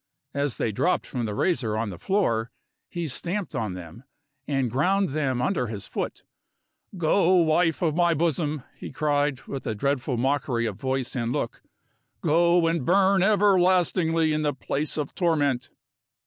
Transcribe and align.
As 0.33 0.57
they 0.57 0.71
dropped 0.71 1.05
from 1.05 1.25
the 1.25 1.35
razor 1.35 1.77
on 1.77 1.91
the 1.91 1.99
floor, 1.99 2.49
he 2.89 3.07
stamped 3.07 3.53
on 3.53 3.75
them, 3.75 4.03
and 4.47 4.71
ground 4.71 5.09
them 5.09 5.43
under 5.43 5.67
his 5.67 5.85
foot. 5.85 6.23
"Go, 6.97 7.35
wife 7.35 7.83
of 7.83 7.95
my 7.95 8.15
bosom," 8.15 8.63
he 8.75 8.91
cried, 8.91 9.41
with 9.43 9.67
a 9.67 9.75
dreadful 9.75 10.17
mockery 10.17 10.65
of 10.65 10.75
voice 10.77 11.15
and 11.15 11.31
look 11.31 11.61
"go, 12.19 12.65
and 12.65 12.83
burn 12.83 13.21
everlastingly 13.21 14.33
in 14.33 14.41
the 14.41 14.55
place 14.55 14.97
of 14.97 15.13
torment!" 15.13 15.69